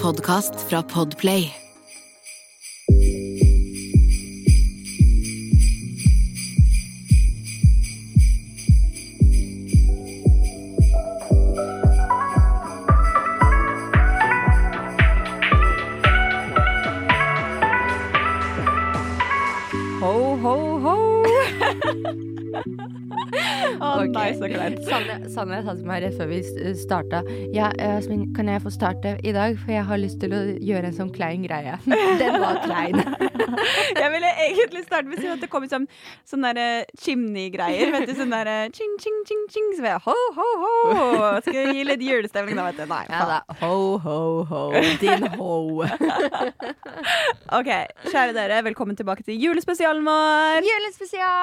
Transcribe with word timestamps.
podkast 0.00 0.54
fra 0.68 0.82
Podplay. 0.82 1.50
Ho, 20.00 20.36
ho, 20.42 20.78
ho. 20.80 21.29
Å 23.80 23.88
Ok. 24.02 24.10
nei, 24.12 24.30
så 24.36 24.48
kleint. 24.50 24.80
Sanne, 24.88 25.14
Sanne 25.32 25.58
sa 25.64 25.72
til 25.78 25.86
meg 25.88 26.02
rett 26.04 26.16
før 26.18 26.28
vi 26.32 26.38
s- 26.42 26.80
starta 26.82 27.20
Ja, 27.54 27.68
Jasmin, 27.78 28.24
kan 28.36 28.48
jeg 28.50 28.60
få 28.64 28.70
starte 28.74 29.12
i 29.24 29.32
dag? 29.32 29.54
For 29.62 29.70
jeg 29.72 29.84
har 29.86 30.00
lyst 30.02 30.18
til 30.20 30.34
å 30.34 30.40
gjøre 30.58 30.90
en 30.90 30.96
sånn 30.96 31.12
klein 31.14 31.44
greie. 31.46 31.76
Den 32.20 32.40
var 32.42 32.58
klein. 32.64 32.98
Jeg 34.00 34.08
ville 34.12 34.28
egentlig 34.44 34.82
starte 34.86 35.08
med 35.10 35.18
å 35.18 35.20
si 35.22 35.28
at 35.30 35.40
det 35.42 35.48
kom 35.50 35.64
sånn, 35.68 35.86
sånne 36.28 36.50
eh, 36.60 36.84
chimney-greier. 37.02 37.90
Vet 37.92 38.06
du, 38.08 38.12
sånn 38.16 38.30
der 38.32 38.46
eh, 38.48 38.68
ching, 38.74 38.92
ching, 39.02 39.16
ching, 39.26 39.42
ching. 39.52 39.66
Så 39.76 39.82
jeg 39.84 39.98
ho, 40.04 40.14
ho, 40.36 40.46
ho. 40.62 41.30
Skal 41.44 41.72
gi 41.74 41.82
litt 41.88 42.02
julestemning 42.04 42.56
da, 42.58 42.68
vet 42.70 42.78
du. 42.80 42.84
Nei, 42.90 43.02
Ja 43.10 43.22
da. 43.28 43.38
Ho, 43.62 43.98
ho, 44.04 44.18
ho. 44.50 44.62
Din 45.02 45.26
ho. 45.36 45.50
OK, 47.58 47.70
kjære 48.06 48.36
dere, 48.36 48.60
velkommen 48.70 48.96
tilbake 48.98 49.26
til 49.26 49.40
julespesialen 49.42 50.04
vår. 50.06 50.60
Julespesial! 50.68 51.39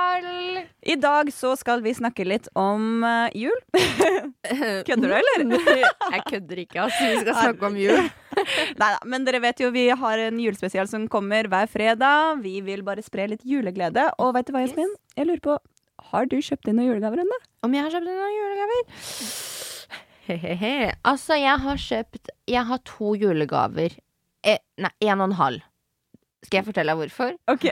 I 0.87 0.95
dag 0.95 1.33
så 1.33 1.51
skal 1.59 1.81
vi 1.83 1.91
snakke 1.93 2.23
litt 2.23 2.47
om 2.55 3.03
uh, 3.03 3.27
jul. 3.35 3.57
Kødder 4.87 5.03
du, 5.03 5.15
eller? 5.19 5.43
Jeg 5.67 6.21
kødder 6.29 6.61
ikke, 6.63 6.79
altså. 6.85 7.09
Vi 7.11 7.17
skal 7.25 7.35
snakke 7.35 7.67
om 7.67 7.75
jul. 7.79 8.07
Nei 8.79 8.89
da, 8.93 8.99
men 9.09 9.25
dere 9.27 9.41
vet 9.43 9.59
jo 9.59 9.71
vi 9.75 9.87
har 9.89 10.23
en 10.27 10.39
julespesial 10.39 10.87
som 10.87 11.09
kommer 11.11 11.49
hver 11.51 11.67
fredag. 11.71 12.39
Vi 12.45 12.61
vil 12.63 12.85
bare 12.87 13.03
spre 13.03 13.27
litt 13.33 13.43
juleglede. 13.47 14.07
Og 14.23 14.31
vet 14.37 14.47
du 14.47 14.55
hva, 14.55 14.63
Jasmin? 14.63 14.95
Jeg 15.17 15.27
lurer 15.27 15.43
på, 15.43 15.59
har 16.13 16.31
du 16.31 16.37
kjøpt 16.39 16.71
inn 16.71 16.79
noen 16.79 16.93
julegaver 16.93 17.25
ennå? 17.25 17.39
Om 17.67 17.75
jeg 17.75 17.87
har 17.87 17.95
kjøpt 17.97 18.11
inn 18.13 18.19
noen 18.23 18.35
julegaver? 18.39 18.83
Hehehe. 20.27 20.75
Altså, 21.07 21.37
jeg 21.39 21.63
har 21.63 21.79
kjøpt 21.79 22.31
Jeg 22.51 22.67
har 22.71 22.83
to 22.87 23.15
julegaver. 23.19 23.99
Eh, 24.47 24.61
nei, 24.79 24.93
en 25.09 25.19
og 25.19 25.31
en 25.31 25.39
halv. 25.41 25.67
Skal 26.45 26.61
jeg 26.61 26.69
fortelle 26.69 26.93
deg 26.93 27.01
hvorfor? 27.01 27.35
Ok. 27.51 27.65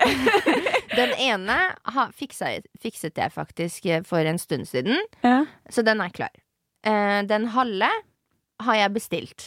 Den 0.96 1.14
ene 1.20 1.58
ha, 1.96 2.08
fiksa, 2.16 2.54
fikset 2.82 3.18
jeg 3.20 3.34
faktisk 3.36 3.86
eh, 3.92 4.02
for 4.08 4.20
en 4.26 4.40
stund 4.42 4.68
siden, 4.70 4.98
Ja. 5.24 5.46
så 5.70 5.84
den 5.86 6.02
er 6.02 6.10
klar. 6.16 6.32
Eh, 6.86 7.22
den 7.28 7.48
halve 7.56 7.90
har 8.64 8.76
jeg 8.80 8.94
bestilt. 8.96 9.46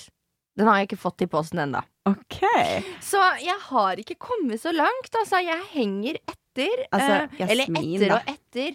Den 0.59 0.67
har 0.67 0.81
jeg 0.81 0.89
ikke 0.89 0.99
fått 1.01 1.23
i 1.23 1.29
posten 1.31 1.61
ennå. 1.63 1.81
Ok. 2.09 2.41
Så 3.05 3.21
jeg 3.45 3.55
har 3.69 4.01
ikke 4.03 4.17
kommet 4.19 4.59
så 4.61 4.73
langt. 4.75 5.11
Altså, 5.21 5.39
jeg 5.45 5.61
henger 5.75 6.19
etter. 6.27 6.87
Altså, 6.91 7.29
Jasmin, 7.39 7.51
eller 7.51 7.69
etter 7.69 8.09
da. 8.09 8.17
og 8.17 8.33
etter. 8.33 8.75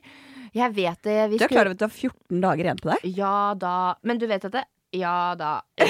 Jeg 0.53 0.75
vet 0.77 1.01
det. 1.03 1.17
Vi 1.33 1.37
Du 1.41 1.43
er 1.43 1.51
klar 1.51 1.65
over 1.67 1.75
at 1.75 1.81
du 1.81 1.85
har 1.87 1.95
14 1.97 2.41
dager 2.45 2.63
igjen 2.69 2.79
på 2.79 2.91
deg? 2.93 3.07
Ja 3.17 3.35
da. 3.59 3.75
Men 4.05 4.21
du 4.21 4.27
vet 4.29 4.45
at 4.47 4.53
det 4.59 4.63
Ja 4.93 5.33
da. 5.35 5.55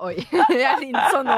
Oi. 0.00 0.16
Jeg 0.64 0.88
innså 0.88 1.20
nå. 1.26 1.36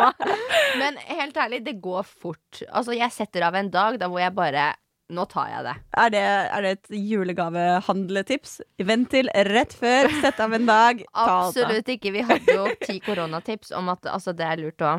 Men 0.78 1.00
helt 1.08 1.36
ærlig, 1.36 1.62
det 1.66 1.77
går 1.82 2.06
fort. 2.06 2.62
Altså, 2.70 2.94
jeg 2.96 3.10
setter 3.14 3.48
av 3.48 3.58
en 3.58 3.70
dag 3.72 3.98
da 4.00 4.08
hvor 4.10 4.22
jeg 4.22 4.34
bare 4.36 4.70
Nå 5.12 5.27
tar 5.28 5.50
jeg 5.50 5.64
det. 5.66 5.72
Er 6.00 6.12
det, 6.14 6.20
er 6.24 6.64
det 6.64 6.70
et 6.78 6.92
julegavehandletips? 6.96 8.55
Vent 8.88 9.10
til 9.12 9.28
rett 9.50 9.74
før, 9.77 10.08
sett 10.22 10.38
av 10.40 10.55
en 10.56 10.64
dag. 10.64 11.02
Absolutt 11.12 11.90
ikke. 11.92 12.14
Vi 12.14 12.22
hadde 12.24 12.55
jo 12.56 12.70
ti 12.80 12.96
koronatips 13.05 13.74
om 13.77 13.90
at 13.92 14.08
altså, 14.08 14.33
det 14.33 14.46
er 14.48 14.62
lurt 14.62 14.80
å 14.80 14.94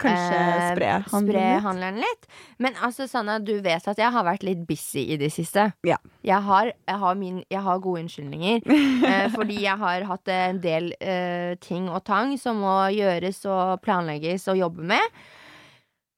Kanskje 0.00 0.36
eh, 0.36 0.66
spre 0.72 0.90
spre 1.04 1.12
handelen 1.12 1.64
handelen 1.64 2.00
litt. 2.00 2.28
Men 2.62 2.76
altså, 2.84 3.06
Sanna, 3.10 3.38
du 3.42 3.54
vet 3.64 3.88
at 3.88 4.00
jeg 4.00 4.12
har 4.12 4.26
vært 4.26 4.46
litt 4.46 4.62
busy 4.68 5.04
i 5.14 5.18
det 5.20 5.30
siste. 5.34 5.68
Ja. 5.86 5.98
Jeg 6.26 6.42
har, 6.46 6.72
jeg 6.72 7.00
har, 7.02 7.18
min, 7.18 7.42
jeg 7.52 7.62
har 7.66 7.82
gode 7.84 8.04
unnskyldninger. 8.04 8.62
eh, 9.10 9.26
fordi 9.34 9.60
jeg 9.64 9.76
har 9.82 10.06
hatt 10.10 10.32
en 10.32 10.60
del 10.64 10.92
eh, 11.00 11.56
ting 11.62 11.90
og 11.90 12.04
tang 12.08 12.36
som 12.40 12.62
må 12.64 12.76
gjøres 12.96 13.42
og 13.50 13.82
planlegges 13.84 14.48
og 14.52 14.62
jobbe 14.64 14.86
med. 14.94 15.20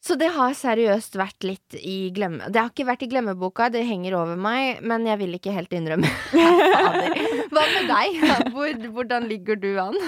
Så 0.05 0.15
det 0.15 0.29
har 0.37 0.55
seriøst 0.55 1.17
vært 1.19 1.45
litt 1.47 1.77
i 1.79 2.11
glemme... 2.15 2.47
Det 2.55 2.61
har 2.61 2.71
ikke 2.71 2.87
vært 2.87 3.03
i 3.03 3.09
glemmeboka, 3.11 3.67
det 3.75 3.83
henger 3.89 4.15
over 4.21 4.39
meg, 4.39 4.79
men 4.87 5.07
jeg 5.09 5.19
vil 5.21 5.35
ikke 5.39 5.55
helt 5.57 5.75
innrømme. 5.75 6.11
Hva 7.53 7.65
med 7.75 7.91
deg? 7.91 8.21
Hvor, 8.55 8.87
hvordan 8.95 9.27
ligger 9.31 9.59
du 9.59 9.73
an? 9.83 9.99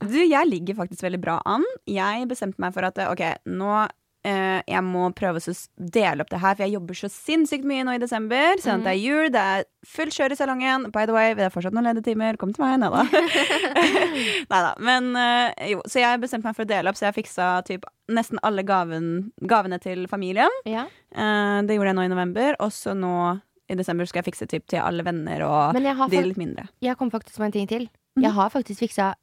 Du, 0.00 0.16
jeg 0.16 0.48
ligger 0.48 0.78
faktisk 0.80 1.04
veldig 1.04 1.20
bra 1.22 1.36
an. 1.48 1.64
Jeg 1.88 2.24
bestemte 2.30 2.60
meg 2.62 2.74
for 2.76 2.88
at 2.88 2.98
ok, 3.04 3.22
nå 3.52 3.84
jeg 4.24 4.80
må 4.86 5.10
prøve 5.12 5.40
å 5.40 5.54
dele 5.76 6.24
opp 6.24 6.30
det 6.32 6.40
her, 6.40 6.54
for 6.56 6.64
jeg 6.64 6.74
jobber 6.74 6.96
så 6.96 7.10
sinnssykt 7.12 7.66
mye 7.68 7.84
nå 7.84 7.96
i 7.96 8.00
desember. 8.02 8.56
Sånn 8.62 8.80
at 8.80 8.86
det 8.86 8.94
er 8.94 9.00
jul, 9.02 9.28
det 9.34 9.42
er 9.54 9.66
fullt 9.84 10.16
kjør 10.16 10.32
i 10.32 10.38
salongen. 10.38 10.86
By 10.94 11.04
the 11.08 11.16
way, 11.16 11.34
det 11.36 11.44
er 11.46 11.52
fortsatt 11.52 11.76
noen 11.76 11.90
ledige 11.90 12.08
timer. 12.08 12.38
Kom 12.40 12.54
til 12.56 12.64
meg, 12.64 12.78
nei 12.80 12.88
da. 12.88 13.02
nei 14.52 14.62
da. 14.68 14.72
Men 14.80 15.10
eh, 15.20 15.72
jo, 15.74 15.82
så 15.84 16.00
jeg 16.00 16.22
bestemte 16.24 16.48
meg 16.48 16.56
for 16.56 16.64
å 16.64 16.70
dele 16.72 16.90
opp, 16.90 16.98
så 16.98 17.08
jeg 17.10 17.18
fiksa 17.20 17.50
typ 17.68 17.84
nesten 18.12 18.40
alle 18.44 18.64
gaven, 18.66 19.10
gavene 19.44 19.80
til 19.82 20.06
familien. 20.10 20.52
Ja. 20.68 20.86
Eh, 21.12 21.58
det 21.68 21.76
gjorde 21.76 21.92
jeg 21.92 22.00
nå 22.00 22.08
i 22.08 22.14
november, 22.14 22.56
og 22.64 22.72
så 22.74 22.96
nå 22.96 23.14
i 23.68 23.76
desember 23.78 24.08
skal 24.08 24.20
jeg 24.22 24.32
fikse 24.32 24.48
typ 24.50 24.66
til 24.68 24.82
alle 24.84 25.04
venner 25.06 25.44
og 25.46 25.76
de 25.76 26.24
litt 26.24 26.40
mindre. 26.40 26.66
Jeg 26.84 26.98
kom 27.00 27.12
faktisk 27.12 27.40
på 27.40 27.46
en 27.46 27.54
ting 27.54 27.68
til. 27.68 27.88
Mhm. 28.16 28.26
Jeg 28.26 28.36
har 28.36 28.52
faktisk 28.52 28.84
fiksa 28.84 29.14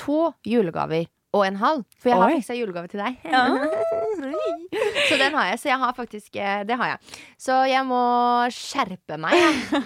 to 0.00 0.32
julegaver 0.44 1.06
og 1.36 1.44
en 1.46 1.60
halv. 1.60 1.84
For 2.00 2.10
jeg 2.10 2.20
har 2.20 2.32
Oi. 2.32 2.40
fiksa 2.40 2.56
julegave 2.56 2.88
til 2.92 3.02
deg. 3.04 3.20
Ja. 3.24 3.46
så 4.16 5.18
den 5.20 5.34
har 5.36 5.50
jeg. 5.52 5.60
Så 5.62 5.70
jeg 5.70 5.78
har 5.82 5.92
faktisk 5.96 6.36
eh, 6.40 6.62
Det 6.68 6.76
har 6.80 6.94
jeg. 6.94 7.14
Så 7.40 7.60
jeg 7.70 7.84
må 7.88 8.00
skjerpe 8.54 9.18
meg. 9.20 9.36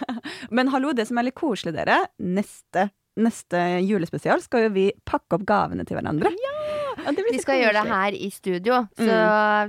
Men 0.57 0.71
hallo, 0.75 0.93
det 0.97 1.09
som 1.11 1.19
er 1.21 1.29
litt 1.31 1.39
koselig, 1.39 1.75
dere. 1.77 1.99
Neste, 2.23 2.89
neste 3.21 3.63
julespesial 3.87 4.43
skal 4.45 4.69
jo 4.69 4.75
vi 4.77 4.89
pakke 5.09 5.39
opp 5.39 5.47
gavene 5.49 5.87
til 5.89 5.99
hverandre. 5.99 6.33
Ja, 7.01 7.13
det 7.15 7.23
blir 7.25 7.33
Vi 7.33 7.39
skal 7.41 7.47
skal 7.47 7.61
gjøre 7.63 7.81
det 7.81 7.93
her 7.95 8.17
i 8.19 8.29
studio. 8.35 8.81
Så 8.99 9.15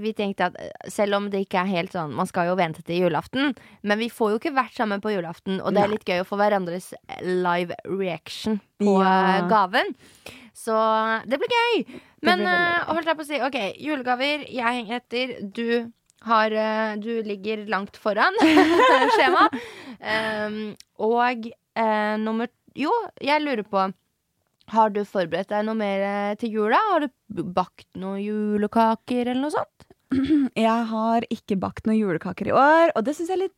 vi 0.04 0.12
tenkte 0.18 0.50
at 0.52 0.58
eh, 0.60 0.90
selv 0.92 1.16
om 1.20 1.30
det 1.32 1.46
ikke 1.46 1.62
er 1.64 1.70
helt 1.70 1.94
sånn 1.96 2.12
Man 2.18 2.28
skal 2.30 2.50
jo 2.50 2.58
vente 2.60 2.84
til 2.88 3.06
julaften, 3.06 3.54
men 3.88 4.02
vi 4.02 4.10
får 4.12 4.34
jo 4.36 4.42
ikke 4.42 4.56
vært 4.58 4.76
sammen 4.78 5.02
på 5.04 5.14
julaften. 5.14 5.62
Og 5.64 5.74
det 5.76 5.84
er 5.86 5.94
litt 5.94 6.08
gøy 6.08 6.24
å 6.24 6.28
få 6.28 6.40
hverandres 6.42 6.92
live 7.24 7.78
reaction 7.88 8.60
på 8.82 8.98
Ja. 9.00 9.16
eh, 9.38 9.48
gaven. 9.52 9.96
Så 10.58 10.76
det 11.30 11.40
blir 11.42 11.56
gøy. 11.56 12.00
Men 12.28 12.44
gøy. 12.44 12.84
holdt 12.92 13.10
jeg 13.10 13.18
på 13.18 13.26
å 13.26 13.30
si, 13.30 13.42
OK, 13.42 13.58
julegaver. 13.82 14.46
Jeg 14.52 14.78
henger 14.82 15.02
etter. 15.02 15.34
Du 15.48 15.92
har 16.28 16.54
eh, 16.54 16.96
Du 17.02 17.24
ligger 17.26 17.66
langt 17.72 17.98
foran 17.98 18.36
skjema. 19.16 19.48
Um, 20.02 20.60
og 21.02 21.48
uh, 21.78 22.16
nummer 22.22 22.50
Jo, 22.78 22.92
jeg 23.22 23.44
lurer 23.44 23.66
på 23.68 23.90
har 24.72 24.92
du 24.94 25.02
forberedt 25.04 25.50
deg 25.52 25.66
noe 25.68 25.76
mer 25.76 26.38
til 26.40 26.54
jula? 26.56 26.80
Har 26.94 27.04
du 27.04 27.42
bakt 27.52 27.90
noen 28.00 28.22
julekaker 28.24 29.26
eller 29.26 29.42
noe 29.42 29.52
sånt? 29.52 29.88
Jeg 30.68 30.86
har 30.92 31.26
ikke 31.32 31.58
bakt 31.60 31.88
noen 31.88 32.00
julekaker 32.00 32.52
i 32.52 32.56
år, 32.56 32.94
og 32.96 33.04
det 33.08 33.16
syns 33.18 33.32
jeg 33.32 33.38
er 33.38 33.44
litt 33.46 33.58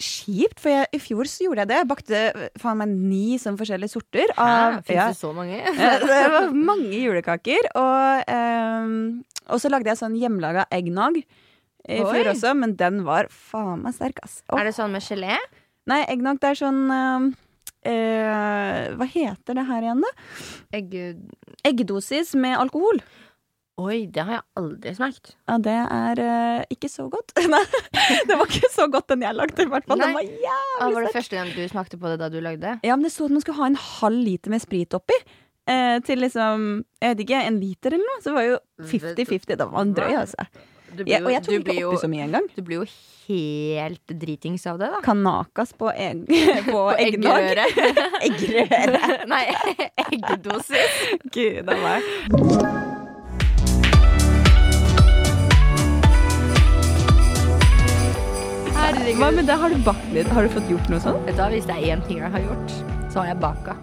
kjipt. 0.00 0.60
For 0.62 0.72
jeg, 0.72 0.88
i 0.96 1.00
fjor 1.02 1.28
så 1.30 1.46
gjorde 1.46 1.64
jeg 1.64 1.70
det. 1.70 1.78
Jeg 1.82 1.90
bakte 1.90 2.20
eh, 2.30 2.48
faen 2.60 2.80
meg 2.80 2.92
ni 2.94 3.38
sånn 3.40 3.58
forskjellige 3.60 3.94
sorter. 3.94 4.32
Av, 4.40 4.80
Fins 4.86 4.98
ja, 4.98 5.08
det 5.12 5.20
så 5.20 5.32
mange? 5.36 5.60
Eh, 5.74 6.04
det 6.04 6.20
var 6.32 6.50
mange 6.56 6.98
julekaker. 6.98 7.70
Og, 7.80 8.24
ehm, 8.34 8.98
og 9.48 9.62
så 9.62 9.70
lagde 9.72 9.92
jeg 9.92 10.00
sånn 10.00 10.18
hjemmelaga 10.18 10.66
eggnog 10.74 11.20
i 11.20 12.00
Oi. 12.00 12.04
fjor 12.08 12.32
også, 12.32 12.54
men 12.56 12.74
den 12.80 13.02
var 13.06 13.28
faen 13.32 13.84
meg 13.84 13.96
sterk, 13.96 14.22
ass. 14.24 14.40
Oh. 14.48 14.58
Er 14.60 14.70
det 14.70 14.76
sånn 14.76 14.94
med 14.94 15.04
gelé? 15.04 15.36
Nei, 15.90 16.00
eggnog 16.08 16.40
det 16.40 16.54
er 16.54 16.60
sånn 16.62 16.80
ehm, 16.88 17.26
eh, 17.84 18.94
Hva 18.96 19.08
heter 19.10 19.58
det 19.58 19.66
her 19.68 19.84
igjen, 19.84 20.04
da? 20.04 20.14
Egg... 20.80 20.96
Eggdosis 21.64 22.34
med 22.40 22.56
alkohol. 22.60 22.98
Oi, 23.74 24.04
det 24.06 24.22
har 24.22 24.36
jeg 24.36 24.44
aldri 24.60 24.90
smakt. 24.94 25.32
Ja, 25.50 25.56
det 25.58 25.72
er 25.74 26.20
uh, 26.22 26.60
ikke 26.70 26.86
så 26.90 27.08
godt. 27.10 27.32
Nei, 27.54 27.62
det 28.28 28.36
var 28.38 28.46
ikke 28.46 28.70
så 28.70 28.86
godt 28.90 29.08
den 29.10 29.24
jeg 29.26 29.34
lagde, 29.34 29.64
i 29.64 29.70
hvert 29.72 29.88
fall. 29.88 29.98
Den 29.98 30.14
var 30.14 30.22
jævlig 30.22 30.52
Ah, 30.78 30.92
var 30.94 31.06
det 31.06 31.14
første 31.14 31.38
gang 31.38 31.50
du 31.54 31.62
smakte 31.70 31.98
på 31.98 32.12
det 32.12 32.20
da 32.22 32.28
du 32.30 32.38
lagde? 32.44 32.76
Ja, 32.86 32.94
men 32.94 33.08
det 33.08 33.10
sto 33.14 33.26
at 33.26 33.34
man 33.34 33.42
skulle 33.42 33.58
ha 33.58 33.72
en 33.72 33.80
halv 33.80 34.20
liter 34.28 34.54
med 34.54 34.62
sprit 34.62 34.94
oppi. 34.94 35.18
Eh, 35.66 35.96
til 36.04 36.20
liksom, 36.20 36.84
jeg 37.00 37.14
vet 37.14 37.24
ikke, 37.24 37.42
en 37.48 37.58
liter 37.58 37.96
eller 37.96 38.06
noe. 38.12 38.22
Så 38.22 38.30
det 38.30 38.36
var 38.38 38.46
jo 38.46 38.62
50-50. 38.94 39.50
Det 39.58 39.68
var 39.72 39.82
en 39.82 39.96
drøy, 39.98 40.14
altså. 40.22 40.46
Du 40.94 41.02
ja, 41.10 41.18
og 41.18 41.32
jeg 41.32 41.42
tok 41.42 41.56
ikke 41.56 41.66
blir 41.72 41.86
oppi 41.88 42.02
så 42.04 42.10
mye 42.14 42.26
engang. 42.28 42.48
Du 42.54 42.62
blir 42.62 42.84
jo 42.84 42.88
helt 43.26 44.18
dritings 44.22 44.66
av 44.70 44.78
det, 44.78 44.92
da. 44.94 45.02
Kanakas 45.02 45.74
på, 45.74 45.90
egg, 45.90 46.28
på 46.70 46.70
på 46.70 46.88
eggerøre. 47.08 47.66
Eggerøre. 48.30 49.22
Nei, 49.30 49.46
eggdosis. 50.06 51.06
Gud 51.34 51.74
a 51.74 51.80
meg. 51.82 52.93
Herregud. 59.04 59.20
Hva 59.20 59.26
med 59.36 59.44
det? 59.44 59.54
Har 59.60 59.68
du 59.68 59.80
bakt 59.84 60.12
litt? 60.16 60.28
Har 60.32 60.46
du 60.46 60.52
fått 60.54 60.68
gjort 60.72 60.86
noe 60.88 60.98
sånt? 61.04 61.26
Vet 61.26 61.36
du 61.36 61.40
hva, 61.42 61.50
Hvis 61.52 61.66
det 61.68 61.74
er 61.76 61.90
én 61.92 62.02
ting 62.06 62.22
jeg 62.22 62.32
har 62.32 62.40
gjort, 62.40 62.70
så 63.12 63.20
har 63.20 63.26
jeg 63.34 63.36
baka. 63.42 63.74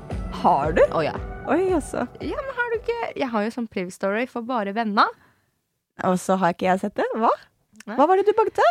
Har 0.41 0.73
du? 0.73 0.81
Å 0.97 1.03
ja. 1.05 1.11
Oi, 1.53 1.59
altså. 1.77 2.07
Ja, 2.25 2.39
men 2.41 2.57
har 2.57 2.71
du 2.71 2.77
ikke 2.79 2.95
Jeg 3.19 3.29
har 3.29 3.45
jo 3.45 3.51
sånn 3.53 3.67
Priv 3.69 3.91
Story 3.93 4.23
for 4.31 4.41
bare 4.49 4.73
venner. 4.73 5.13
Og 6.09 6.17
så 6.17 6.39
har 6.41 6.55
ikke 6.55 6.71
jeg 6.71 6.81
sett 6.81 6.97
det. 6.97 7.05
Hva? 7.13 7.29
Nei. 7.85 7.99
Hva 7.99 8.09
var 8.09 8.17
det 8.17 8.25
du 8.31 8.33
bakte? 8.33 8.65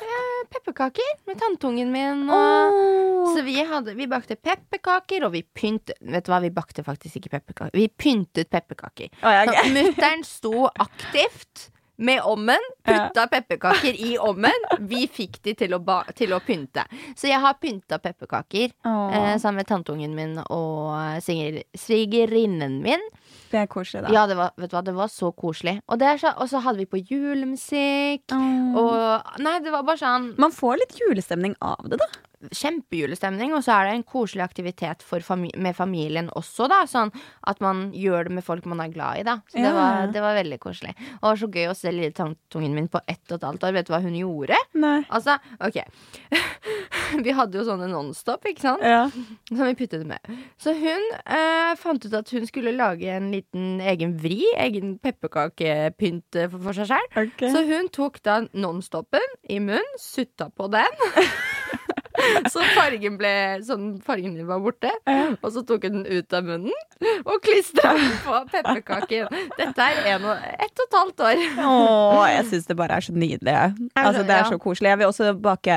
Pepperkaker 0.50 1.14
med 1.30 1.38
tanteungen 1.38 1.94
min. 1.94 2.26
Og 2.26 2.34
Åh. 2.34 3.30
Så 3.36 3.46
vi, 3.46 3.54
hadde, 3.70 3.94
vi 3.94 4.10
bakte 4.10 4.34
pepperkaker, 4.34 5.28
og 5.28 5.36
vi 5.38 5.44
pyntet 5.46 6.02
Vet 6.02 6.26
du 6.26 6.34
hva, 6.34 6.42
vi 6.42 6.50
bakte 6.50 6.82
faktisk 6.82 7.20
ikke 7.22 7.36
pepperkaker. 7.36 7.78
Vi 7.78 7.86
pyntet 7.94 8.50
pepperkaker. 8.50 9.14
Oh, 9.22 9.30
ja, 9.30 9.46
Så 9.46 9.54
ok. 9.54 9.70
Mutter'n 9.78 10.26
sto 10.26 10.66
aktivt 10.66 11.68
med 12.00 12.22
ommen, 12.24 12.66
putta 12.86 13.26
pepperkaker 13.30 13.96
i 14.00 14.14
ommen. 14.18 14.66
Vi 14.88 15.04
fikk 15.12 15.40
de 15.44 15.54
til 15.58 15.76
å, 15.76 15.80
ba 15.84 16.00
til 16.16 16.32
å 16.32 16.40
pynte. 16.44 16.86
Så 17.16 17.28
jeg 17.28 17.40
har 17.42 17.58
pynta 17.60 17.98
pepperkaker 18.00 18.70
eh, 18.72 19.34
sammen 19.40 19.60
med 19.60 19.68
tanteungen 19.68 20.14
min 20.16 20.38
og 20.46 20.94
eh, 20.96 21.60
svigerinnen 21.76 22.80
min. 22.84 23.04
det 23.50 23.64
er 23.64 23.68
koselig, 23.70 24.06
da. 24.06 24.14
Ja, 24.14 24.24
det 24.30 24.38
var, 24.38 24.54
vet 24.56 24.72
du 24.72 24.78
hva, 24.78 24.84
det 24.86 24.96
var 24.96 25.12
så 25.12 25.32
koselig. 25.32 25.80
Og, 25.86 26.00
det 26.00 26.16
så, 26.22 26.32
og 26.40 26.48
så 26.48 26.62
hadde 26.64 26.80
vi 26.84 26.88
på 26.88 27.02
julemusikk. 27.04 28.32
Og 28.32 29.36
Nei, 29.44 29.58
det 29.64 29.72
var 29.74 29.84
bare 29.86 30.00
sånn 30.00 30.32
Man 30.40 30.52
får 30.54 30.80
litt 30.82 30.98
julestemning 31.00 31.56
av 31.60 31.84
det, 31.90 32.00
da. 32.00 32.08
Kjempejulestemning, 32.48 33.52
og 33.56 33.64
så 33.64 33.76
er 33.76 33.88
det 33.88 33.96
en 33.98 34.06
koselig 34.08 34.44
aktivitet 34.46 35.04
fami 35.04 35.50
med 35.60 35.76
familien 35.76 36.30
også, 36.38 36.68
da. 36.70 36.82
Sånn 36.88 37.12
at 37.48 37.60
man 37.60 37.90
gjør 37.96 38.28
det 38.28 38.36
med 38.38 38.46
folk 38.46 38.66
man 38.70 38.80
er 38.84 38.92
glad 38.94 39.20
i, 39.20 39.24
da. 39.26 39.38
Så 39.50 39.60
det, 39.60 39.72
var, 39.76 40.08
det 40.14 40.22
var 40.24 40.38
veldig 40.38 40.60
koselig. 40.62 40.94
Og 41.20 41.20
det 41.20 41.30
var 41.30 41.40
så 41.42 41.50
gøy 41.50 41.68
å 41.70 41.76
se 41.76 41.92
lille 41.92 42.16
tantungen 42.16 42.76
min 42.76 42.88
på 42.92 43.02
ett 43.04 43.24
og 43.28 43.38
et 43.38 43.46
halvt 43.48 43.66
år. 43.68 43.76
Vet 43.76 43.90
du 43.90 43.94
hva 43.94 44.02
hun 44.04 44.16
gjorde? 44.16 44.60
Nei. 44.80 44.96
Altså, 45.12 45.36
OK. 45.60 45.80
vi 47.26 47.36
hadde 47.36 47.60
jo 47.60 47.66
sånne 47.68 47.90
Nonstop, 47.90 48.46
ikke 48.48 48.64
sant? 48.64 48.84
Ja. 48.86 49.04
Som 49.50 49.64
vi 49.66 49.76
puttet 49.82 50.06
med. 50.08 50.32
Så 50.60 50.74
hun 50.78 51.06
eh, 51.20 51.72
fant 51.80 52.04
ut 52.06 52.16
at 52.16 52.32
hun 52.34 52.48
skulle 52.48 52.74
lage 52.76 53.10
en 53.12 53.30
liten 53.34 53.82
egen 53.92 54.16
vri. 54.22 54.42
Egen 54.60 54.96
pepperkakepynt 55.02 56.40
eh, 56.40 56.48
for, 56.48 56.70
for 56.70 56.80
seg 56.80 56.92
sjøl. 56.94 57.10
Okay. 57.26 57.52
Så 57.52 57.66
hun 57.68 57.92
tok 57.92 58.22
da 58.24 58.40
Nonstopen 58.56 59.36
i 59.50 59.60
munnen, 59.60 59.98
sutta 60.00 60.48
på 60.54 60.70
den. 60.72 61.02
så 62.52 62.64
fargen 62.76 63.16
ble 63.20 63.32
sånn 63.66 63.90
fargen 64.04 64.36
din 64.38 64.48
var 64.48 64.62
borte. 64.64 64.92
Og 65.40 65.48
så 65.54 65.64
tok 65.66 65.86
hun 65.88 66.00
den 66.00 66.20
ut 66.20 66.36
av 66.36 66.46
munnen 66.46 67.20
og 67.24 67.36
klistra 67.44 67.94
den 67.96 68.12
på 68.24 68.40
pepperkaken. 68.52 69.28
Dette 69.58 69.86
er 69.86 70.12
en 70.14 70.28
og, 70.30 70.46
ett 70.56 70.72
og 70.74 70.86
et 70.86 70.98
halvt 71.00 71.26
år. 71.28 71.44
Åh, 71.64 72.24
jeg 72.34 72.48
syns 72.52 72.70
det 72.70 72.78
bare 72.78 72.98
er 73.00 73.06
så 73.06 73.14
nydelig. 73.16 73.58
Altså, 73.94 74.24
det 74.26 74.36
er 74.36 74.48
så 74.50 74.60
koselig. 74.60 74.92
Jeg 74.92 75.00
vil 75.00 75.10
også 75.10 75.32
bake, 75.40 75.76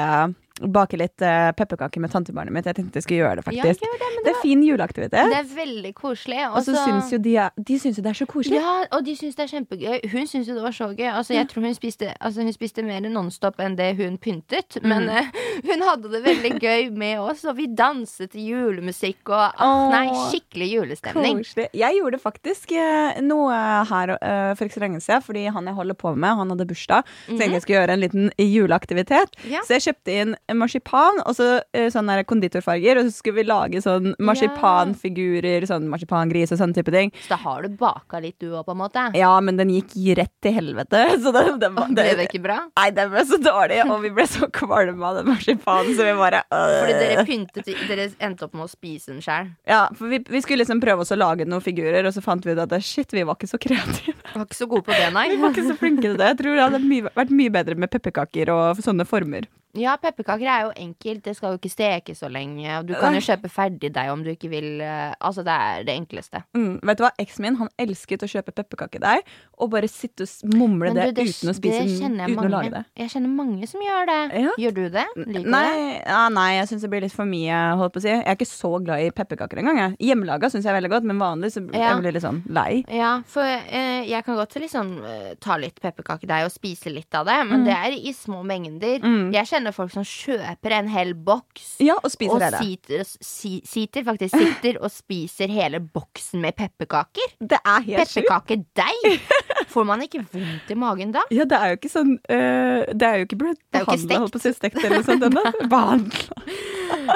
bake 0.61 0.97
litt 0.99 1.23
uh, 1.25 1.49
pepperkaker 1.57 2.01
med 2.03 2.11
tantebarnet 2.13 2.53
mitt. 2.53 2.67
Jeg 2.69 2.77
tenkte 2.77 2.99
jeg 2.99 3.07
skulle 3.07 3.21
gjøre 3.23 3.39
det, 3.39 3.45
faktisk. 3.47 3.85
Ja, 3.85 3.97
det, 3.97 4.09
det 4.25 4.33
er 4.33 4.39
fin 4.41 4.61
juleaktivitet. 4.65 5.31
det 5.31 5.39
er 5.39 5.47
veldig 5.55 5.93
koselig. 5.97 6.41
Og 6.51 6.65
så 6.67 6.75
syns 6.77 7.13
jo 7.13 7.19
de, 7.23 7.33
de 7.57 7.77
syns 7.81 7.97
jo 7.97 8.03
det 8.05 8.11
er 8.11 8.19
så 8.19 8.27
koselig. 8.29 8.59
Ja, 8.61 8.73
og 8.93 9.05
de 9.07 9.15
syns 9.17 9.39
det 9.39 9.47
er 9.47 9.51
kjempegøy. 9.55 9.97
Hun 10.11 10.29
syns 10.29 10.51
jo 10.51 10.57
det 10.57 10.65
var 10.65 10.75
så 10.75 10.89
gøy. 10.91 11.07
Altså, 11.09 11.33
jeg 11.37 11.49
tror 11.49 11.65
hun 11.65 11.77
spiste, 11.77 12.11
altså, 12.19 12.45
hun 12.45 12.53
spiste 12.53 12.85
mer 12.85 13.01
Nonstop 13.13 13.61
enn 13.63 13.77
det 13.79 13.89
hun 13.97 14.19
pyntet. 14.21 14.77
Mm. 14.83 14.89
Men 14.91 15.09
eh, 15.13 15.31
hun 15.69 15.85
hadde 15.87 16.13
det 16.13 16.23
veldig 16.27 16.53
gøy 16.61 16.91
med 16.93 17.23
oss, 17.23 17.43
og 17.49 17.57
vi 17.57 17.67
danset 17.73 18.33
til 18.35 18.53
julemusikk 18.53 19.33
og 19.33 19.63
oh, 19.63 19.87
Nei, 19.93 20.05
skikkelig 20.29 20.69
julestemning. 20.75 21.41
Koselig. 21.41 21.67
Jeg 21.77 21.97
gjorde 21.97 22.21
faktisk 22.21 22.75
uh, 22.77 23.17
noe 23.25 23.57
her 23.89 24.15
for 24.57 24.67
ikke 24.67 24.77
så 24.77 24.85
lenge 24.85 25.01
siden, 25.03 25.23
fordi 25.25 25.47
han 25.53 25.67
jeg 25.69 25.77
holder 25.77 25.97
på 25.97 26.13
med, 26.13 26.37
han 26.37 26.53
hadde 26.53 26.67
bursdag. 26.69 27.09
Så 27.25 27.39
jeg 27.41 27.53
jeg 27.53 27.63
skulle 27.63 27.79
gjøre 27.79 27.97
en 27.97 28.03
liten 28.03 28.31
juleaktivitet. 28.39 29.37
Ja. 29.49 29.61
Så 29.65 29.77
jeg 29.77 29.85
kjøpte 29.87 30.15
inn 30.21 30.35
marsipan 30.53 31.21
og 31.23 31.35
så 31.37 31.47
eh, 31.73 31.87
sånne 31.93 32.19
konditorfarger, 32.27 32.99
og 32.99 33.07
så 33.07 33.13
skulle 33.15 33.39
vi 33.41 33.45
lage 33.47 33.81
sånn 33.83 34.11
marsipanfigurer, 34.19 35.65
sånn 35.69 35.87
marsipangris 35.91 36.51
og 36.53 36.59
sånne 36.59 36.75
type 36.77 36.91
ting. 36.93 37.11
Så 37.23 37.33
da 37.33 37.39
har 37.43 37.63
du 37.65 37.75
baka 37.79 38.19
litt 38.23 38.37
du 38.43 38.49
òg, 38.51 38.65
på 38.67 38.73
en 38.75 38.81
måte. 38.81 39.05
Ja, 39.17 39.31
men 39.43 39.57
den 39.59 39.71
gikk 39.73 39.95
rett 40.19 40.33
til 40.43 40.55
helvete. 40.57 41.03
Så 41.23 41.31
det, 41.35 41.45
det, 41.61 41.69
var- 41.75 41.91
Ble 41.93 42.07
det 42.19 42.27
ikke 42.29 42.41
bra? 42.43 42.57
Nei, 42.79 42.89
den 42.95 43.11
ble 43.13 43.23
så 43.29 43.37
dårlig, 43.41 43.79
og 43.87 44.01
vi 44.03 44.11
ble 44.15 44.25
så 44.27 44.47
kvalme 44.53 45.05
av 45.07 45.19
den 45.21 45.29
marsipanen, 45.31 45.93
så 45.97 46.07
vi 46.07 46.13
bare 46.19 46.43
øh. 46.49 46.75
Fordi 46.83 46.95
dere 46.99 47.25
pyntet 47.27 47.69
Dere 47.87 48.07
endte 48.23 48.47
opp 48.47 48.53
med 48.57 48.65
å 48.67 48.71
spise 48.71 49.11
den 49.13 49.21
sjøl. 49.23 49.49
Ja, 49.69 49.85
for 49.97 50.11
vi, 50.11 50.19
vi 50.27 50.41
skulle 50.43 50.63
liksom 50.63 50.81
prøve 50.83 51.05
oss 51.05 51.13
å 51.15 51.19
lage 51.19 51.45
noen 51.47 51.63
figurer, 51.63 52.03
og 52.07 52.13
så 52.15 52.23
fant 52.25 52.43
vi 52.45 52.55
ut 52.55 52.61
at 52.63 52.75
shit, 52.83 53.11
vi 53.15 53.23
var 53.27 53.37
ikke 53.37 53.49
så 53.51 53.59
kreative. 53.61 54.12
Var 54.33 54.45
ikke 54.45 54.59
så 54.61 54.69
gode 54.71 54.85
på 54.87 54.95
det, 54.95 55.09
nei. 55.15 55.27
Vi 55.33 55.41
var 55.41 55.51
ikke 55.55 55.67
så 55.67 55.75
flinke 55.79 56.05
til 56.07 56.17
det. 56.19 56.31
Jeg 56.33 56.39
tror 56.43 56.55
det 56.55 56.63
hadde 56.67 56.83
mye, 56.85 57.11
vært 57.15 57.35
mye 57.41 57.53
bedre 57.53 57.75
med 57.75 57.91
pepperkaker 57.93 58.53
og 58.53 58.81
sånne 58.83 59.05
former. 59.09 59.49
Ja, 59.73 59.95
pepperkaker 59.97 60.45
er 60.45 60.65
jo 60.67 60.73
enkelt. 60.77 61.23
Det 61.25 61.31
skal 61.33 61.55
jo 61.55 61.57
ikke 61.57 61.71
steke 61.73 62.13
så 62.13 62.27
lenge. 62.29 62.67
Og 62.77 62.85
du 62.85 62.93
kan 62.93 63.15
jo 63.17 63.21
kjøpe 63.25 63.49
ferdigdeig 63.49 64.11
om 64.13 64.21
du 64.21 64.29
ikke 64.29 64.51
vil 64.51 64.83
eh, 64.85 65.15
Altså, 65.17 65.41
det 65.45 65.49
er 65.53 65.87
det 65.87 65.95
enkleste. 65.97 66.43
Mm, 66.53 66.75
vet 66.85 66.99
du 66.99 67.01
hva, 67.01 67.09
Eksen 67.23 67.41
min 67.47 67.57
han 67.57 67.71
elsket 67.81 68.21
å 68.21 68.29
kjøpe 68.29 68.53
pepperkakedeig 68.53 69.23
og 69.57 69.71
bare 69.73 69.89
sitte 69.89 70.27
og 70.27 70.53
mumle 70.59 70.91
det, 70.93 71.07
du, 71.17 71.23
uten 71.25 71.49
å 71.49 71.55
spise 71.57 71.87
det 71.87 72.27
uten 72.29 72.45
å 72.45 72.51
lage 72.51 72.69
det. 72.73 72.83
Jeg 73.01 73.13
kjenner 73.15 73.33
mange 73.33 73.69
som 73.69 73.81
gjør 73.81 74.05
det. 74.11 74.19
Ja. 74.43 74.53
Gjør 74.61 74.75
du 74.77 74.83
det? 74.93 75.05
Liker 75.23 75.49
nei, 75.55 75.63
det? 75.71 75.97
Ja, 76.05 76.21
nei, 76.37 76.47
jeg 76.59 76.69
syns 76.69 76.85
det 76.85 76.91
blir 76.93 77.05
litt 77.07 77.15
for 77.15 77.29
mye. 77.33 77.63
Holdt 77.81 77.95
på 77.97 78.01
å 78.03 78.05
si. 78.05 78.11
Jeg 78.13 78.21
er 78.29 78.37
ikke 78.37 78.49
så 78.51 78.71
glad 78.83 79.01
i 79.01 79.09
pepperkaker 79.15 79.63
engang. 79.63 79.81
jeg. 79.81 79.97
Hjemmelaga 80.11 80.51
syns 80.53 80.67
jeg 80.67 80.73
er 80.75 80.77
veldig 80.83 80.93
godt, 80.93 81.09
men 81.09 81.21
vanlig 81.23 81.49
så 81.55 81.65
Ja. 81.73 81.89
jeg 81.89 82.03
blir 82.03 82.13
litt 82.19 82.27
sånn 82.27 82.43
lei. 82.45 82.83
Ja, 82.93 83.15
for 83.25 83.41
eh, 83.47 84.05
jeg 84.13 84.25
kan 84.25 84.37
godt 84.37 84.55
liksom 84.61 84.93
eh, 85.07 85.33
ta 85.41 85.57
litt 85.61 85.79
pepperkakedeig 85.83 86.47
og 86.47 86.53
spise 86.53 86.91
litt 86.93 87.13
av 87.17 87.27
det, 87.29 87.37
men 87.49 87.65
det 87.67 87.73
er 87.75 87.95
i 87.95 88.13
små 88.15 88.41
mengder. 88.47 89.03
Mm. 89.03 89.31
Jeg 89.35 89.49
kjenner 89.49 89.75
folk 89.75 89.93
som 89.93 90.05
kjøper 90.07 90.77
en 90.79 90.91
hel 90.93 91.13
boks. 91.15 91.75
Ja, 91.83 91.97
og 91.99 92.13
spiser 92.13 92.47
Og 92.53 92.59
sitter, 92.63 93.03
si, 93.09 93.55
sitter, 93.67 94.05
faktisk 94.07 94.37
sitter 94.37 94.79
og 94.81 94.91
spiser 94.93 95.51
hele 95.53 95.81
boksen 95.83 96.43
med 96.43 96.57
pepperkaker. 96.59 97.35
Det 97.39 97.59
er 97.59 97.87
helt. 97.89 98.13
Pepperkakedeig! 98.13 99.27
Får 99.73 99.87
man 99.87 100.03
ikke 100.05 100.23
vondt 100.33 100.69
i 100.69 100.77
magen 100.77 101.13
da? 101.15 101.23
Ja, 101.33 101.47
det 101.49 101.57
er 101.57 101.73
jo 101.73 101.79
ikke 101.79 101.91
sånn 101.91 102.15
øh, 102.19 102.83
er 102.83 102.93
Det 102.93 103.07
er 103.07 103.21
jo 103.21 103.27
ikke 103.27 103.39
behandla, 103.41 104.21
holdt 104.23 104.35
på 104.35 104.41
å 104.41 104.43
si, 104.43 104.53
stekt 104.55 104.79
eller 104.81 104.99
noe 104.99 105.07
sånt 105.07 105.27
ennå. 105.29 105.43
Behandla. 105.73 106.43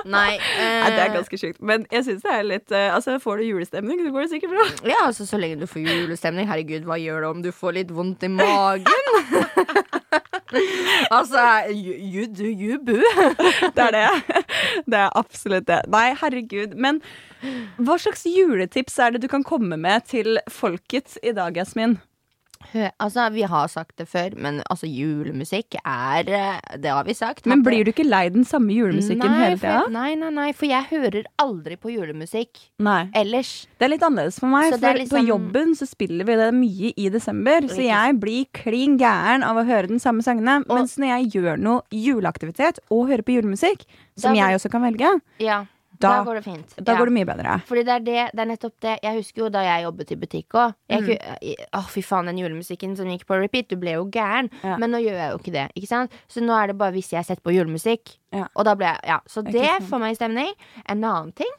Nei. 0.06 0.38
Nei, 0.38 0.90
det 0.92 1.00
er 1.00 1.06
eh, 1.08 1.14
ganske 1.16 1.40
sjukt. 1.40 1.62
Men 1.62 1.86
jeg 1.94 2.06
syns 2.08 2.24
det 2.26 2.34
er 2.34 2.48
litt 2.48 2.74
øh, 2.74 2.88
Altså, 2.96 3.18
får 3.24 3.42
du 3.42 3.48
julestemning, 3.48 4.02
så 4.04 4.14
går 4.14 4.26
det 4.26 4.32
sikkert 4.34 4.56
bra. 4.56 4.66
Ja, 4.90 5.02
altså 5.06 5.28
Så 5.30 5.40
lenge 5.42 5.60
du 5.62 5.68
får 5.70 5.86
julestemning. 5.86 6.50
Herregud, 6.50 6.88
hva 6.88 7.00
gjør 7.02 7.24
det 7.26 7.32
om 7.32 7.44
du 7.46 7.52
får 7.56 7.78
litt 7.80 7.94
vondt 7.96 8.26
i 8.28 8.32
magen? 8.34 9.22
altså, 11.18 11.46
you, 11.72 11.96
you 11.98 12.28
do 12.32 12.48
you, 12.48 12.80
boo. 12.80 13.02
Det 13.76 13.88
er 13.88 13.96
det. 13.96 14.44
Det 14.88 15.00
er 15.04 15.10
absolutt 15.20 15.68
det. 15.70 15.82
Nei, 15.92 16.10
herregud. 16.22 16.76
Men 16.80 17.02
hva 17.78 17.98
slags 18.02 18.26
juletips 18.30 18.98
er 19.04 19.16
det 19.16 19.26
du 19.26 19.32
kan 19.32 19.46
komme 19.48 19.78
med 19.80 20.08
til 20.10 20.40
folket 20.52 21.20
i 21.24 21.36
dag, 21.38 21.58
Jasmin? 21.58 21.98
Altså, 23.00 23.32
Vi 23.34 23.42
har 23.44 23.68
sagt 23.68 23.96
det 23.98 24.08
før, 24.10 24.36
men 24.38 24.62
altså 24.70 24.88
julemusikk 24.90 25.76
er 25.86 26.28
eh, 26.30 26.78
Det 26.78 26.90
har 26.92 27.04
vi 27.08 27.14
sagt. 27.14 27.46
Men 27.46 27.64
blir 27.64 27.86
du 27.86 27.92
ikke 27.92 28.06
lei 28.08 28.28
den 28.30 28.44
samme 28.46 28.74
julemusikken 28.76 29.24
nei, 29.30 29.40
hele 29.44 29.58
tida? 29.62 29.84
nei, 29.94 30.16
nei, 30.16 30.30
nei, 30.36 30.52
for 30.54 30.66
jeg 30.68 30.84
hører 30.92 31.24
aldri 31.40 31.78
på 31.78 31.94
julemusikk 31.94 32.60
Nei. 32.80 33.10
ellers. 33.16 33.68
Det 33.80 33.88
er 33.88 33.94
litt 33.96 34.04
annerledes 34.04 34.40
for 34.40 34.48
meg, 34.52 34.72
for 34.74 34.94
liksom- 35.00 35.18
på 35.20 35.28
jobben 35.28 35.76
så 35.76 35.88
spiller 35.88 36.26
vi 36.26 36.36
det 36.36 36.54
mye 36.54 36.94
i 36.98 37.10
desember. 37.10 37.62
Så 37.68 37.82
jeg 37.84 38.20
blir 38.20 38.46
klin 38.54 38.98
gæren 38.98 39.44
av 39.44 39.56
å 39.58 39.66
høre 39.66 39.88
den 39.88 40.00
samme 40.00 40.22
sangene. 40.24 40.64
Og- 40.68 40.78
Mens 40.78 40.98
når 40.98 41.08
jeg 41.24 41.32
gjør 41.42 41.58
noe 41.60 41.82
juleaktivitet 41.92 42.80
og 42.92 43.08
hører 43.10 43.24
på 43.24 43.36
julemusikk, 43.42 43.86
som 44.18 44.34
Da- 44.34 44.42
jeg 44.48 44.56
også 44.60 44.72
kan 44.72 44.82
velge, 44.82 45.22
Ja, 45.40 45.66
da, 46.00 46.10
Da- 46.12 46.24
går 46.28 46.36
det 46.40 46.44
fint. 46.46 46.74
da 46.78 46.94
ja. 46.94 46.98
går 47.00 47.10
det 47.10 47.14
mye 47.18 47.26
bedre. 47.26 47.54
Fordi 47.66 47.84
det 47.84 47.94
er, 47.96 48.00
det, 48.06 48.18
det 48.34 48.40
er 48.44 48.50
nettopp 48.52 48.76
det. 48.86 48.96
Jeg 49.04 49.18
husker 49.18 49.42
jo 49.44 49.50
da 49.50 49.62
jeg 49.66 49.84
jobbet 49.88 50.12
i 50.12 50.18
butikk 50.22 50.58
òg. 50.62 50.74
Mm. 50.90 51.10
Å, 51.74 51.82
fy 51.90 52.02
faen, 52.06 52.26
den 52.32 52.38
julemusikken 52.42 52.96
som 53.00 53.10
gikk 53.10 53.26
på 53.30 53.40
repeat. 53.42 53.70
Du 53.70 53.76
ble 53.82 53.96
jo 53.98 54.06
gæren. 54.14 54.50
Ja. 54.64 54.78
Men 54.78 54.92
nå 54.94 55.02
gjør 55.02 55.18
jeg 55.18 55.32
jo 55.34 55.40
ikke 55.42 55.56
det. 55.58 55.68
Ikke 55.76 55.88
sant? 55.92 56.12
Så 56.30 56.44
nå 56.46 56.54
er 56.58 56.68
det 56.74 56.78
bare 56.78 56.94
hvis 56.96 57.10
jeg 57.16 57.26
setter 57.26 57.42
på 57.46 57.56
julemusikk. 57.56 58.18
Ja. 58.36 58.48
Og 58.56 58.66
da 58.68 58.76
ble 58.76 58.92
jeg 58.92 59.00
Ja, 59.08 59.20
så 59.28 59.42
det 59.46 59.66
får 59.90 60.00
meg 60.04 60.14
i 60.14 60.20
stemning. 60.20 60.54
En 60.86 61.02
annen 61.04 61.34
ting 61.34 61.54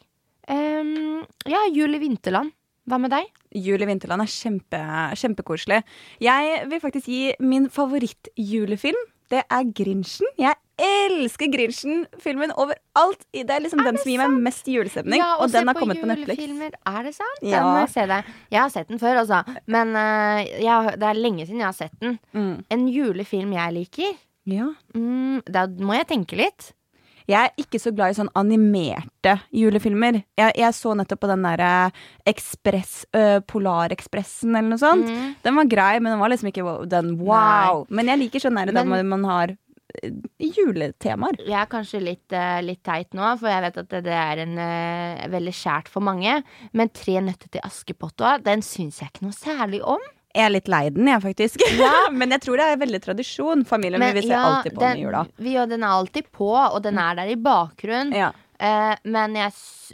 um, 0.49 1.25
Ja, 1.49 1.65
jul 1.73 1.95
i 1.97 2.01
vinterland. 2.03 2.53
Hva 2.89 2.97
med 3.01 3.11
deg? 3.13 3.27
Jul 3.53 3.83
i 3.85 3.87
Vinterland 3.89 4.23
er 4.25 4.31
kjempe, 4.33 4.79
kjempekoselig. 5.21 5.83
Jeg 6.25 6.63
vil 6.71 6.81
faktisk 6.81 7.09
gi 7.13 7.35
min 7.45 7.67
favorittjulefilm. 7.69 9.03
Det 9.29 9.43
er 9.45 9.65
Grinchen. 9.77 10.31
Jeg 10.41 10.57
elsker 10.79 11.51
Grinchen-filmen 11.53 12.53
overalt. 12.55 13.25
Det 13.35 13.51
er 13.51 13.65
liksom 13.65 13.83
den 13.85 13.99
som 13.99 14.11
gir 14.13 14.21
meg 14.23 14.37
mest 14.47 14.69
julestemning, 14.71 15.19
Ja, 15.21 15.35
og 15.39 15.49
og 15.49 15.53
den 15.53 15.67
har 15.71 15.75
kommet 15.79 16.01
på 16.01 16.07
Netflix. 16.07 16.39
Er 16.87 17.03
det 17.07 17.15
sant? 17.17 17.43
Ja. 17.43 17.65
Den 17.67 17.81
jeg 17.83 17.93
se 17.95 18.07
det. 18.13 18.21
Jeg 18.55 18.61
har 18.63 18.73
sett 18.75 18.89
den 18.89 19.03
før, 19.03 19.21
altså. 19.25 19.43
Men 19.67 19.95
uh, 19.97 20.41
jeg, 20.47 20.97
det 21.03 21.11
er 21.11 21.21
lenge 21.21 21.47
siden 21.47 21.63
jeg 21.65 21.71
har 21.71 21.77
sett 21.79 22.01
den. 22.01 22.19
Mm. 22.33 22.65
En 22.71 22.89
julefilm 22.89 23.53
jeg 23.59 23.77
liker, 23.81 24.19
Ja. 24.49 24.71
mm, 24.95 25.43
da 25.51 25.67
må 25.67 25.99
jeg 25.99 26.09
tenke 26.15 26.39
litt. 26.39 26.73
Jeg 27.29 27.45
er 27.45 27.61
ikke 27.61 27.77
så 27.77 27.91
glad 27.93 28.15
i 28.15 28.17
sånn 28.17 28.31
animerte 28.41 29.35
julefilmer. 29.53 30.23
Jeg, 30.39 30.55
jeg 30.57 30.73
så 30.73 30.95
nettopp 30.97 31.21
på 31.27 31.29
den 31.29 31.43
derre 31.45 31.91
Ekspress 32.25 33.03
øh, 33.13 33.43
Polarekspressen 33.45 34.57
eller 34.57 34.71
noe 34.73 34.81
sånt. 34.81 35.11
Mm. 35.13 35.35
Den 35.45 35.59
var 35.61 35.69
grei, 35.69 35.91
men 36.01 36.15
den 36.15 36.23
var 36.23 36.33
liksom 36.33 36.49
ikke 36.49 36.65
den 36.89 37.19
wow. 37.21 37.83
Men 37.93 38.09
jeg 38.09 38.23
liker 38.23 38.47
sånn 38.47 38.57
der, 38.57 38.73
der 38.73 39.05
man 39.05 39.27
har 39.29 39.53
juletemaer. 40.39 41.41
Jeg 41.47 41.57
er 41.59 41.71
kanskje 41.71 42.01
litt, 42.03 42.33
eh, 42.33 42.61
litt 42.65 42.83
teit 42.85 43.15
nå, 43.17 43.33
for 43.41 43.49
jeg 43.49 43.65
vet 43.65 43.81
at 43.83 43.97
det, 44.05 44.15
er 44.15 44.43
en, 44.45 44.59
eh, 44.59 45.27
veldig 45.29 45.55
skjært 45.55 45.89
for 45.89 46.05
mange. 46.05 46.43
Men 46.73 46.89
Tre 46.99 47.21
nøtter 47.21 47.51
til 47.51 47.65
Askepott 47.65 48.17
òg, 48.19 48.45
den 48.45 48.61
syns 48.61 49.01
jeg 49.01 49.11
ikke 49.13 49.27
noe 49.27 49.37
særlig 49.37 49.83
om. 49.83 50.01
Jeg 50.35 50.45
er 50.45 50.53
litt 50.53 50.69
lei 50.69 50.89
den, 50.91 51.09
jeg, 51.09 51.23
faktisk. 51.25 51.63
Men 52.19 52.31
jeg 52.31 52.45
tror 52.45 52.61
det 52.61 52.67
er 52.69 52.83
veldig 52.83 53.01
tradisjon. 53.03 53.65
Familien 53.67 54.03
min 54.03 54.15
vil 54.15 54.29
se 54.29 54.37
ja, 54.37 54.43
alltid 54.45 54.75
på 54.77 54.85
den 54.85 55.01
i 55.01 55.07
jula. 55.07 55.25
Vi, 55.39 55.55
og 55.59 55.71
den 55.73 55.83
er 55.83 55.95
alltid 55.97 56.29
på, 56.31 56.51
og 56.53 56.83
den 56.85 57.01
er 57.01 57.17
der 57.19 57.33
i 57.33 57.39
bakgrunnen. 57.41 58.13
Ja. 58.15 58.33
Eh, 58.59 58.95
men 59.07 59.37
jeg, 59.39 59.53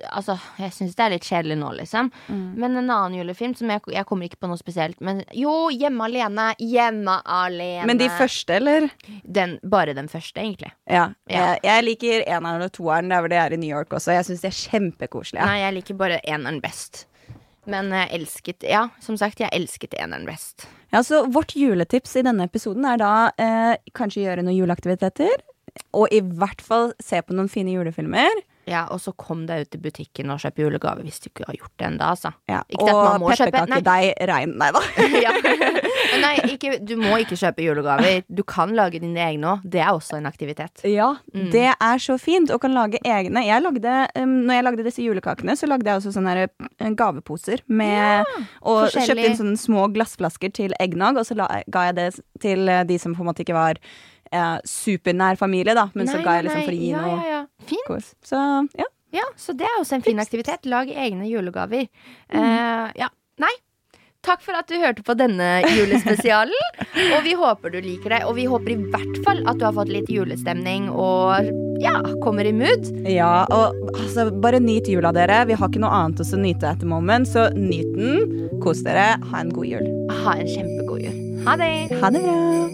altså, 0.09 0.39
jeg 0.57 0.73
syns 0.73 0.95
det 0.97 1.05
er 1.05 1.13
litt 1.13 1.27
kjedelig 1.29 1.57
nå, 1.61 1.71
liksom. 1.81 2.09
Mm. 2.33 2.45
Men 2.61 2.79
en 2.81 2.89
annen 2.89 3.17
julefilm 3.19 3.53
som 3.59 3.69
jeg, 3.73 3.83
jeg 3.93 4.09
kommer 4.09 4.29
ikke 4.29 4.41
på 4.41 4.49
noe 4.49 4.61
spesielt. 4.61 5.01
Men 5.05 5.21
jo, 5.37 5.53
Hjemme 5.75 6.07
alene. 6.09 6.51
Hjemme 6.61 7.19
alene. 7.29 7.87
Men 7.91 8.01
de 8.01 8.09
første, 8.17 8.57
eller? 8.57 8.89
Den, 9.25 9.59
bare 9.63 9.97
den 9.97 10.09
første, 10.09 10.41
egentlig. 10.41 10.73
Ja. 10.89 11.11
Ja. 11.29 11.55
Jeg, 11.55 11.65
jeg 11.67 11.89
liker 11.91 12.25
eneren 12.25 12.65
og 12.65 12.73
toeren 12.77 13.13
der 13.13 13.25
hvor 13.25 13.33
det 13.33 13.41
er 13.41 13.57
i 13.57 13.61
New 13.61 13.69
York 13.71 13.93
også. 13.93 14.15
Jeg 14.17 14.29
syns 14.31 14.45
de 14.45 14.51
er 14.53 14.61
kjempekoselige. 14.63 15.45
Nei, 15.45 15.59
jeg 15.65 15.77
liker 15.81 16.01
bare 16.01 16.23
eneren 16.25 16.63
best. 16.65 17.05
Men 17.69 17.89
jeg 17.97 18.11
elsket 18.19 18.65
Ja, 18.69 18.87
som 19.01 19.17
sagt, 19.21 19.41
jeg 19.41 19.53
elsket 19.57 19.97
eneren 19.97 20.27
best. 20.29 20.67
Ja, 20.93 21.03
så 21.05 21.25
Vårt 21.33 21.57
juletips 21.57 22.17
i 22.21 22.25
denne 22.25 22.47
episoden 22.49 22.85
er 22.89 23.01
da 23.01 23.15
eh, 23.41 23.77
kanskje 23.97 24.27
gjøre 24.27 24.45
noen 24.45 24.57
juleaktiviteter. 24.57 25.45
Og 25.97 26.13
i 26.15 26.21
hvert 26.23 26.61
fall 26.63 26.93
se 27.03 27.19
på 27.25 27.35
noen 27.35 27.51
fine 27.51 27.75
julefilmer. 27.75 28.45
Ja, 28.71 28.87
Og 28.91 29.01
så 29.01 29.13
kom 29.17 29.45
deg 29.49 29.67
ut 29.67 29.75
i 29.77 29.81
butikken 29.85 30.31
og 30.33 30.41
kjøp 30.43 30.59
julegave 30.65 31.03
hvis 31.05 31.21
du 31.21 31.29
ikke 31.31 31.47
har 31.49 31.57
gjort 31.59 31.73
det 31.81 31.87
ennå, 31.91 32.11
altså. 32.15 32.33
Ja. 32.49 32.63
Og 32.79 33.27
pepperkakedeig 33.29 34.15
regn. 34.31 34.55
Nei 34.61 34.71
da. 34.75 34.83
ja. 35.25 35.33
Nei, 36.23 36.33
ikke, 36.55 36.79
du 36.87 36.95
må 37.01 37.17
ikke 37.23 37.37
kjøpe 37.41 37.65
julegaver. 37.65 38.23
Du 38.29 38.43
kan 38.47 38.73
lage 38.77 39.01
dine 39.03 39.21
egne 39.25 39.55
òg. 39.57 39.65
Det 39.75 39.83
er 39.83 39.91
også 39.93 40.19
en 40.21 40.29
aktivitet. 40.31 40.85
Ja, 40.89 41.13
Mm. 41.35 41.51
det 41.51 41.67
er 41.73 41.99
så 41.99 42.15
fint. 42.21 42.51
Og 42.55 42.61
kan 42.63 42.73
lage 42.75 42.99
egne. 43.05 43.43
Jeg 43.47 43.63
lagde, 43.65 43.95
um, 44.21 44.35
når 44.47 44.55
jeg 44.55 44.65
lagde 44.69 44.85
disse 44.87 45.03
julekakene, 45.03 45.57
så 45.59 45.67
lagde 45.67 45.89
jeg 45.89 45.99
også 46.01 46.13
sånne 46.15 46.35
eh, 46.47 46.91
gaveposer 46.95 47.63
med 47.69 48.25
Og 48.63 48.87
kjøpte 48.95 49.25
inn 49.29 49.37
sånne 49.39 49.59
små 49.61 49.89
glassflasker 49.95 50.53
til 50.55 50.75
eggnog, 50.81 51.19
og 51.21 51.27
så 51.27 51.35
la, 51.39 51.49
ga 51.69 51.87
jeg 51.91 51.97
det 51.99 52.09
til 52.45 52.69
eh, 52.69 52.85
de 52.89 52.99
som 53.03 53.15
på 53.17 53.25
en 53.25 53.31
måte 53.33 53.43
ikke 53.45 53.57
var 53.57 53.81
eh, 54.35 54.57
supernær 54.69 55.39
familie, 55.41 55.77
da. 55.79 55.89
Men 55.95 56.11
så 56.11 56.21
ga 56.25 56.39
jeg 56.39 56.49
liksom 56.49 56.67
for 56.67 56.75
å 56.75 56.83
gi 56.83 56.91
ja, 56.91 57.05
noe 57.05 57.15
ja, 57.15 57.31
ja. 57.31 57.41
Fint. 57.71 58.13
Så 58.27 58.43
ja. 58.75 58.91
Ja, 59.15 59.29
så 59.39 59.55
det 59.55 59.69
er 59.69 59.79
også 59.79 60.01
en 60.01 60.03
fin 60.03 60.19
aktivitet. 60.19 60.67
Lag 60.67 60.91
egne 60.91 61.29
julegaver. 61.31 61.87
Eh, 61.87 62.89
ja. 62.99 63.13
Nei. 63.39 63.53
Takk 64.25 64.41
for 64.41 64.57
at 64.57 64.71
du 64.71 64.79
hørte 64.81 65.05
på 65.05 65.15
denne 65.19 65.61
julespesialen. 65.69 66.71
og 67.15 67.19
vi 67.27 67.35
håper 67.39 67.75
du 67.75 67.79
liker 67.85 68.17
det. 68.17 68.23
Og 68.27 68.39
vi 68.39 68.49
håper 68.51 68.75
i 68.75 68.79
hvert 68.81 69.21
fall 69.27 69.43
at 69.47 69.61
du 69.61 69.67
har 69.69 69.77
fått 69.77 69.93
litt 69.93 70.11
julestemning 70.11 70.89
og 70.91 71.51
ja, 71.85 71.99
kommer 72.25 72.49
i 72.49 72.55
mood. 72.57 72.89
ja 73.11 73.45
og 73.53 73.77
altså, 73.93 74.31
bare 74.43 74.63
nyt 74.65 74.89
jula, 74.91 75.13
dere. 75.15 75.45
Vi 75.51 75.59
har 75.61 75.71
ikke 75.71 75.85
noe 75.85 75.95
annet 75.95 76.25
å 76.25 76.41
nyte 76.41 76.73
etter 76.73 76.91
moment, 76.91 77.29
så 77.29 77.51
nyt 77.55 77.93
den. 77.95 78.49
Kos 78.65 78.83
dere. 78.87 79.13
Ha 79.31 79.45
en 79.45 79.53
god 79.55 79.69
jul. 79.77 79.91
Ha 80.25 80.39
en 80.41 80.49
kjempegod 80.49 81.05
jul. 81.05 81.21
Ha 81.45 81.61
det. 81.61 81.75
Ha 82.01 82.11
det 82.15 82.25
bra. 82.25 82.74